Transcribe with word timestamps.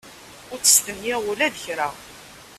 Ur 0.51 0.59
ttestenyiɣ 0.59 1.19
ula 1.31 1.47
d 1.53 1.55
kra. 1.63 1.89